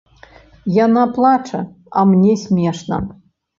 Яна 0.85 1.03
плача, 1.17 1.59
а 1.97 2.07
мне 2.15 2.33
смешна. 2.47 3.03